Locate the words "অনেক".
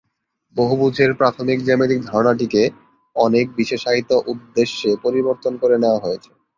3.15-3.45